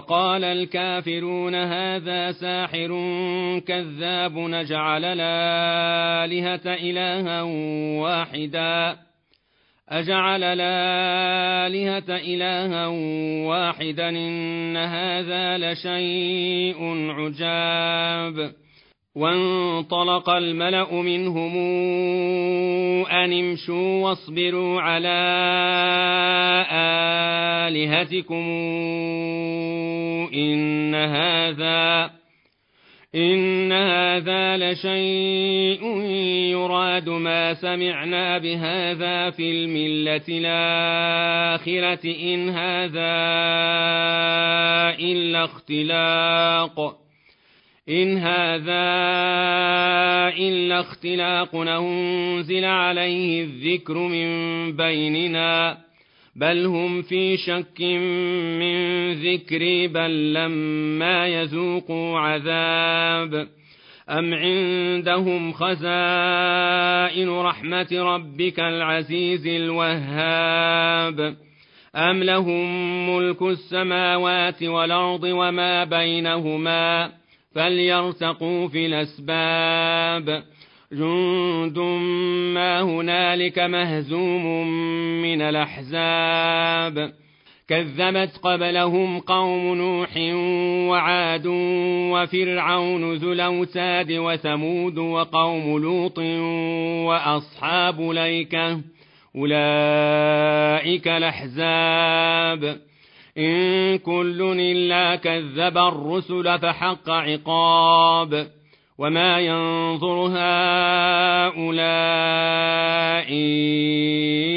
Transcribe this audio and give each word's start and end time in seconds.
وقال 0.00 0.44
الكافرون 0.44 1.54
هذا 1.54 2.32
ساحر 2.32 2.88
كذاب 3.66 4.38
نجعل 4.38 5.04
الآلهة 5.04 6.74
إلها 6.74 7.42
واحدا. 8.00 8.96
أجعل 9.88 10.44
الآلهة 10.44 12.16
إلها 12.16 12.86
واحدا 13.46 14.08
إن 14.08 14.76
هذا 14.76 15.58
لشيء 15.58 16.78
عجاب. 17.10 18.52
وانطلق 19.20 20.30
الملأ 20.30 20.92
منهم 20.92 21.56
أن 23.06 23.32
امشوا 23.32 24.02
واصبروا 24.02 24.80
على 24.80 25.20
آلهتكم. 27.68 28.44
إن 30.34 30.94
هذا 30.94 32.10
إن 33.14 33.72
هذا 33.72 34.56
لشيء 34.56 36.00
يراد 36.50 37.08
ما 37.08 37.54
سمعنا 37.54 38.38
بهذا 38.38 39.30
في 39.30 39.50
الملة 39.50 40.24
الآخرة. 40.28 42.04
إن 42.04 42.48
هذا 42.48 43.10
إلا 44.98 45.44
اختلاق. 45.44 47.09
إن 47.90 48.18
هذا 48.18 48.84
إلا 50.38 50.80
اختلاق 50.80 51.56
أنزل 51.56 52.64
عليه 52.64 53.42
الذكر 53.42 53.98
من 53.98 54.26
بيننا 54.76 55.78
بل 56.36 56.66
هم 56.66 57.02
في 57.02 57.36
شك 57.36 57.80
من 58.60 59.12
ذكري 59.12 59.88
بل 59.88 60.32
لما 60.32 61.26
يذوقوا 61.26 62.18
عذاب 62.18 63.48
أم 64.10 64.34
عندهم 64.34 65.52
خزائن 65.52 67.30
رحمة 67.30 67.88
ربك 67.92 68.60
العزيز 68.60 69.46
الوهاب 69.46 71.36
أم 71.96 72.22
لهم 72.22 72.66
ملك 73.16 73.42
السماوات 73.42 74.62
والأرض 74.62 75.22
وما 75.24 75.84
بينهما 75.84 77.19
فليرتقوا 77.54 78.68
في 78.68 78.86
الأسباب. 78.86 80.42
جند 80.92 81.78
ما 82.54 82.82
هنالك 82.82 83.58
مهزوم 83.58 84.66
من 85.22 85.42
الأحزاب. 85.42 87.12
كذبت 87.68 88.40
قبلهم 88.42 89.18
قوم 89.18 89.74
نوح 89.74 90.16
وعاد 90.90 91.46
وفرعون 92.12 93.14
ذو 93.14 93.32
الأوتاد 93.32 94.12
وثمود 94.12 94.98
وقوم 94.98 95.78
لوط 95.78 96.18
وأصحاب 97.08 98.00
ليكة. 98.00 98.80
أولئك 99.36 101.08
الأحزاب. 101.08 102.89
إن 103.38 103.98
كل 103.98 104.56
إلا 104.60 105.16
كذب 105.16 105.78
الرسل 105.78 106.58
فحق 106.58 107.10
عقاب 107.10 108.46
وما 108.98 109.40
ينظر 109.40 110.28
هؤلاء 110.36 111.70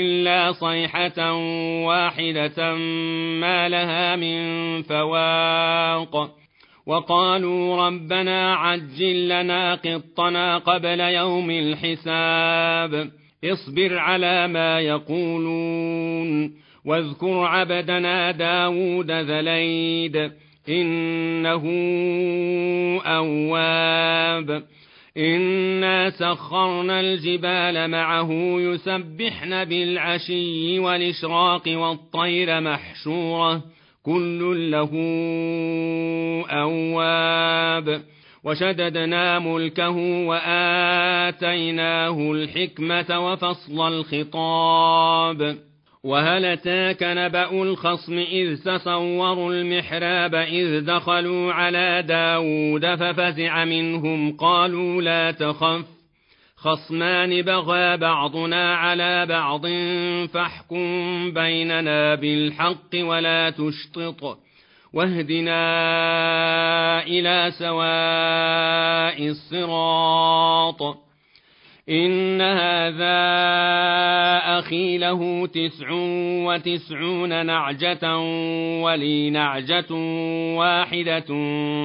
إلا 0.00 0.52
صيحة 0.52 1.32
واحدة 1.84 2.74
ما 3.40 3.68
لها 3.68 4.16
من 4.16 4.42
فواق 4.82 6.30
وقالوا 6.86 7.86
ربنا 7.86 8.54
عجل 8.54 9.28
لنا 9.28 9.74
قطنا 9.74 10.58
قبل 10.58 11.00
يوم 11.00 11.50
الحساب 11.50 13.10
اصبر 13.44 13.98
على 13.98 14.48
ما 14.48 14.80
يقولون 14.80 16.54
واذكر 16.86 17.38
عبدنا 17.38 18.30
داود 18.30 19.10
ذليد 19.10 20.32
إنه 20.68 21.64
أواب. 23.06 24.62
إنا 25.16 26.10
سخرنا 26.10 27.00
الجبال 27.00 27.90
معه 27.90 28.32
يسبحن 28.32 29.64
بالعشي 29.64 30.78
والإشراق 30.78 31.62
والطير 31.66 32.60
محشورة. 32.60 33.62
كل 34.02 34.70
له 34.70 34.90
أواب. 36.50 38.02
وشددنا 38.44 39.38
ملكه 39.38 39.96
وآتيناه 40.26 42.32
الحكمة 42.32 43.26
وفصل 43.26 43.88
الخطاب. 43.88 45.69
وهل 46.04 46.44
أتاك 46.44 47.02
نبأ 47.02 47.62
الخصم 47.62 48.18
إذ 48.18 48.56
تصوروا 48.56 49.54
المحراب 49.54 50.34
إذ 50.34 50.80
دخلوا 50.80 51.52
على 51.52 52.04
داود 52.08 52.94
ففزع 52.94 53.64
منهم 53.64 54.36
قالوا 54.36 55.02
لا 55.02 55.30
تخف 55.30 55.84
خصمان 56.56 57.42
بغى 57.42 57.96
بعضنا 57.96 58.74
على 58.76 59.26
بعض 59.26 59.66
فاحكم 60.26 61.30
بيننا 61.34 62.14
بالحق 62.14 62.94
ولا 62.94 63.50
تشطط 63.50 64.38
واهدنا 64.92 65.62
إلى 67.02 67.50
سواء 67.58 69.28
الصراط 69.28 71.09
إن 71.88 72.40
هذا 72.40 73.20
أخي 74.58 74.98
له 74.98 75.46
تسع 75.46 75.90
وتسعون 76.46 77.46
نعجة 77.46 78.18
ولي 78.82 79.30
نعجة 79.30 79.94
واحدة 80.56 81.26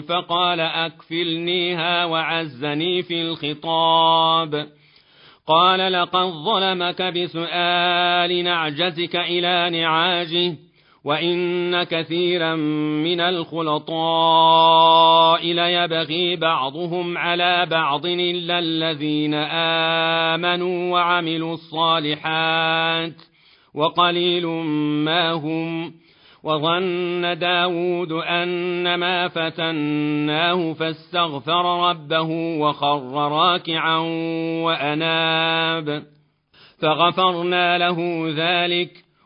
فقال 0.00 0.60
أكفلنيها 0.60 2.04
وعزني 2.04 3.02
في 3.02 3.22
الخطاب 3.22 4.66
قال 5.46 5.92
لقد 5.92 6.26
ظلمك 6.26 7.02
بسؤال 7.02 8.44
نعجتك 8.44 9.16
إلى 9.16 9.80
نعاجه 9.80 10.67
وإن 11.04 11.82
كثيرا 11.82 12.54
من 13.04 13.20
الخلطاء 13.20 13.92
ليبغي 15.52 16.36
بعضهم 16.36 17.18
على 17.18 17.66
بعض 17.66 18.06
إلا 18.06 18.58
الذين 18.58 19.34
آمنوا 20.34 20.92
وعملوا 20.92 21.54
الصالحات 21.54 23.14
وقليل 23.74 24.46
ما 25.04 25.32
هم 25.32 25.94
وظن 26.42 27.38
داود 27.38 28.12
أنما 28.12 29.28
فتناه 29.28 30.72
فاستغفر 30.72 31.90
ربه 31.90 32.58
وخر 32.60 33.32
راكعا 33.32 33.98
وأناب 34.64 36.02
فغفرنا 36.80 37.78
له 37.78 38.26
ذلك 38.36 39.07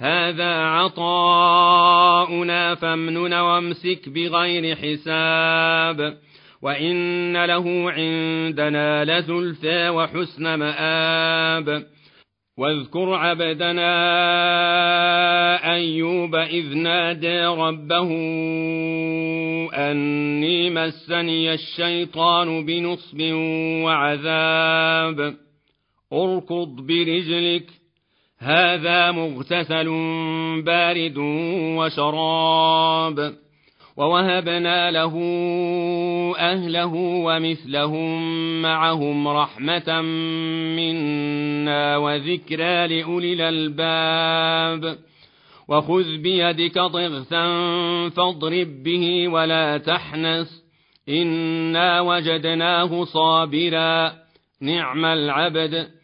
هذا 0.00 0.54
عطاؤنا 0.54 1.54
فامنن 2.74 3.34
وامسك 3.34 4.08
بغير 4.08 4.76
حساب 4.76 6.18
وإن 6.62 7.44
له 7.44 7.90
عندنا 7.90 9.04
لزلفى 9.04 9.88
وحسن 9.88 10.54
مآب 10.54 11.86
واذكر 12.58 13.14
عبدنا 13.14 13.94
أيوب 15.74 16.34
إذ 16.34 16.74
نادى 16.74 17.44
ربه 17.44 18.10
أني 19.74 20.70
مسني 20.70 21.54
الشيطان 21.54 22.66
بنصب 22.66 23.20
وعذاب. 23.84 25.36
اركض 26.12 26.86
برجلك 26.86 27.83
هذا 28.44 29.10
مغتسل 29.10 29.88
بارد 30.62 31.18
وشراب 31.78 33.34
ووهبنا 33.96 34.90
له 34.90 35.14
أهله 36.38 36.94
ومثلهم 36.96 38.22
معهم 38.62 39.28
رحمة 39.28 40.00
منا 40.76 41.96
وذكرى 41.96 42.86
لأولي 42.86 43.32
الألباب. 43.32 44.98
وخذ 45.68 46.16
بيدك 46.16 46.78
ضغثا 46.78 47.46
فاضرب 48.08 48.82
به 48.82 49.28
ولا 49.28 49.78
تحنس 49.78 50.64
إنا 51.08 52.00
وجدناه 52.00 53.04
صابرا 53.04 54.12
نعم 54.60 55.04
العبد. 55.04 56.03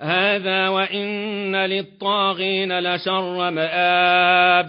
هذا 0.00 0.68
وإن 0.68 1.56
للطاغين 1.56 2.78
لشر 2.80 3.50
مآب 3.50 4.66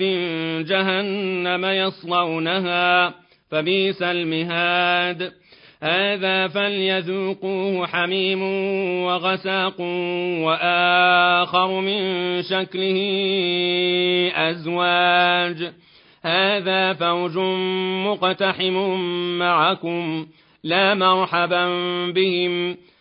جهنم 0.67 1.65
يصلونها 1.65 3.13
فبئس 3.51 4.01
المهاد. 4.01 5.31
هذا 5.83 6.47
فليذوقوه 6.47 7.87
حميم 7.87 8.43
وغساق 9.03 9.81
وآخر 10.41 11.79
من 11.79 12.01
شكله 12.41 12.99
أزواج. 14.35 15.71
هذا 16.23 16.93
فوج 16.93 17.37
مقتحم 18.07 18.73
معكم 19.39 20.27
لا 20.63 20.93
مرحبا 20.93 21.65
بهم. 22.11 22.77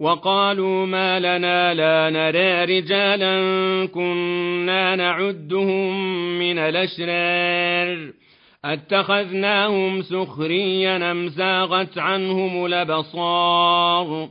وقالوا 0.00 0.86
ما 0.86 1.18
لنا 1.18 1.74
لا 1.74 2.10
نرى 2.10 2.78
رجالا 2.78 3.36
كنا 3.86 4.96
نعدهم 4.96 6.38
من 6.38 6.58
الأشرار. 6.58 8.12
أتخذناهم 8.64 10.02
سخريا 10.02 11.10
أم 11.10 11.28
زاغت 11.28 11.98
عنهم 11.98 12.66
الأبصار؟ 12.66 14.28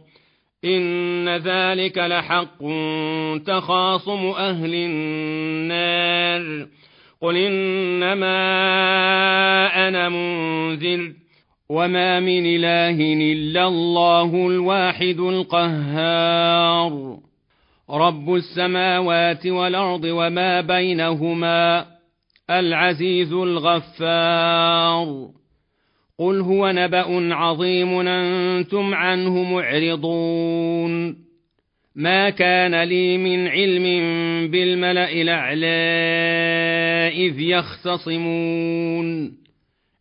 إن 0.65 1.29
ذلك 1.29 1.97
لحق 1.97 2.63
تخاصم 3.45 4.25
أهل 4.25 4.73
النار. 4.73 6.67
قل 7.21 7.38
إنما 7.38 8.27
أنا 9.88 10.09
منذر. 10.09 11.13
وما 11.71 12.19
من 12.19 12.45
إله 12.45 13.13
إلا 13.31 13.67
الله 13.67 14.47
الواحد 14.47 15.19
القهار 15.19 17.17
رب 17.89 18.35
السماوات 18.35 19.47
والأرض 19.47 20.03
وما 20.03 20.61
بينهما 20.61 21.85
العزيز 22.49 23.33
الغفار 23.33 25.29
قل 26.19 26.39
هو 26.41 26.71
نبأ 26.71 27.35
عظيم 27.35 28.07
أنتم 28.07 28.93
عنه 28.93 29.43
معرضون 29.43 31.15
ما 31.95 32.29
كان 32.29 32.83
لي 32.83 33.17
من 33.17 33.47
علم 33.47 33.83
بالملأ 34.51 35.11
الأعلى 35.11 35.67
إذ 37.27 37.39
يختصمون 37.39 39.39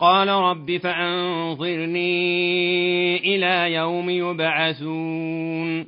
قال 0.00 0.28
رب 0.28 0.76
فأنظرني 0.76 2.06
إلى 3.16 3.74
يوم 3.74 4.10
يبعثون. 4.10 5.86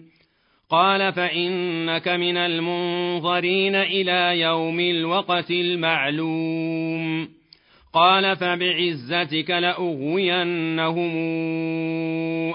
قال 0.71 1.13
فإنك 1.13 2.09
من 2.09 2.37
المنظرين 2.37 3.75
إلى 3.75 4.41
يوم 4.41 4.81
الوقت 4.81 5.51
المعلوم. 5.51 7.29
قال 7.95 8.37
فبعزتك 8.37 9.51
لأغوينهم 9.51 11.11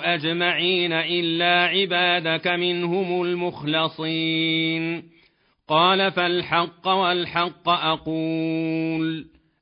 أجمعين 0.01 0.93
إلا 0.93 1.65
عبادك 1.65 2.47
منهم 2.47 3.21
المخلصين. 3.21 5.03
قال 5.67 6.11
فالحق 6.11 6.87
والحق 6.87 7.69
أقول. 7.69 9.25